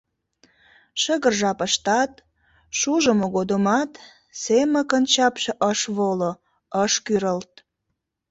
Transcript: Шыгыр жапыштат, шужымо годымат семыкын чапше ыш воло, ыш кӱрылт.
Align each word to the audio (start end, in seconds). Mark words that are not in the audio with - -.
Шыгыр 1.01 1.33
жапыштат, 1.41 2.11
шужымо 2.79 3.27
годымат 3.35 3.91
семыкын 4.41 5.03
чапше 5.13 5.51
ыш 5.71 5.79
воло, 5.97 6.31
ыш 6.83 6.93
кӱрылт. 7.05 7.51